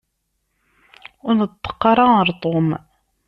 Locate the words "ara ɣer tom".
1.91-2.69